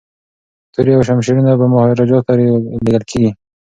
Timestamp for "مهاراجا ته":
1.73-2.33